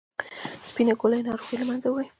سپینې 0.69 0.93
ګولۍ 1.01 1.21
ناروغي 1.27 1.55
له 1.59 1.65
منځه 1.69 1.87
وړي. 1.89 2.09